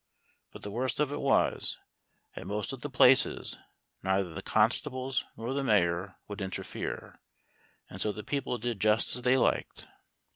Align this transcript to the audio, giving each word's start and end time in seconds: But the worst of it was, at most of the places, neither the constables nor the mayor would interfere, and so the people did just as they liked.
But 0.51 0.63
the 0.63 0.71
worst 0.71 0.99
of 0.99 1.11
it 1.11 1.21
was, 1.21 1.77
at 2.35 2.47
most 2.47 2.73
of 2.73 2.81
the 2.81 2.89
places, 2.89 3.59
neither 4.01 4.33
the 4.33 4.41
constables 4.41 5.25
nor 5.37 5.53
the 5.53 5.63
mayor 5.63 6.15
would 6.27 6.41
interfere, 6.41 7.21
and 7.87 8.01
so 8.01 8.11
the 8.11 8.23
people 8.23 8.57
did 8.57 8.81
just 8.81 9.15
as 9.15 9.21
they 9.21 9.37
liked. 9.37 9.85